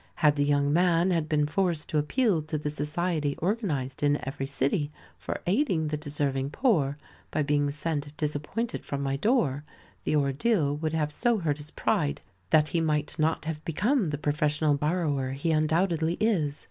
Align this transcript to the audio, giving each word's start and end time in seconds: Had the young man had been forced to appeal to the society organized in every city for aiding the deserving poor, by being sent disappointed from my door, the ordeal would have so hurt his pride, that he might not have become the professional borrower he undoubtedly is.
Had 0.15 0.35
the 0.35 0.43
young 0.43 0.73
man 0.73 1.11
had 1.11 1.29
been 1.29 1.45
forced 1.45 1.87
to 1.89 1.99
appeal 1.99 2.41
to 2.41 2.57
the 2.57 2.71
society 2.71 3.35
organized 3.37 4.01
in 4.01 4.17
every 4.27 4.47
city 4.47 4.91
for 5.19 5.41
aiding 5.45 5.89
the 5.89 5.95
deserving 5.95 6.49
poor, 6.49 6.97
by 7.29 7.43
being 7.43 7.69
sent 7.69 8.17
disappointed 8.17 8.83
from 8.83 9.03
my 9.03 9.15
door, 9.15 9.63
the 10.03 10.15
ordeal 10.15 10.75
would 10.75 10.93
have 10.93 11.11
so 11.11 11.37
hurt 11.37 11.57
his 11.59 11.69
pride, 11.69 12.19
that 12.49 12.69
he 12.69 12.81
might 12.81 13.19
not 13.19 13.45
have 13.45 13.63
become 13.63 14.05
the 14.05 14.17
professional 14.17 14.73
borrower 14.73 15.33
he 15.33 15.51
undoubtedly 15.51 16.17
is. 16.19 16.59